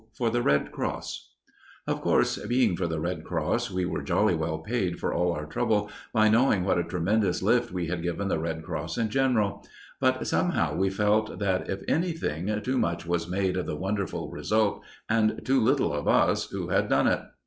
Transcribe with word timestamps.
FOR 0.13 0.31
THE 0.31 0.41
RED 0.41 0.71
CROSS 0.71 1.29
Of 1.85 2.01
course, 2.01 2.39
being 2.47 2.75
for 2.75 2.87
the 2.87 2.99
Red 2.99 3.23
Cross, 3.23 3.69
we 3.69 3.85
were 3.85 4.01
jolly 4.01 4.33
well 4.33 4.57
paid 4.57 4.97
for 4.99 5.13
all 5.13 5.31
our 5.31 5.45
trouble 5.45 5.91
by 6.11 6.27
knowing 6.27 6.63
what 6.65 6.79
a 6.79 6.83
tremendous 6.83 7.43
lift 7.43 7.71
we 7.71 7.85
had 7.85 8.01
given 8.01 8.27
the 8.27 8.39
Red 8.39 8.63
Cross 8.63 8.97
in 8.97 9.09
general; 9.09 9.63
but 9.99 10.25
somehow 10.25 10.75
we 10.75 10.89
felt 10.89 11.37
that, 11.37 11.69
if 11.69 11.83
anything, 11.87 12.59
too 12.63 12.79
much 12.79 13.05
was 13.05 13.29
made 13.29 13.55
of 13.55 13.67
the 13.67 13.75
wonderful 13.77 14.31
result, 14.31 14.81
and 15.07 15.39
too 15.45 15.61
little 15.61 15.93
of 15.93 16.07
us, 16.07 16.49
who 16.49 16.69
had 16.69 16.89
done 16.89 17.05
it. 17.05 17.19